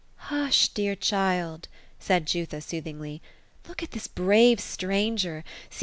[0.01, 1.67] ^' Hush, dear child!"
[2.09, 3.21] said Jutha, soothingly;
[3.65, 5.43] *^ Look at this hrave stranger.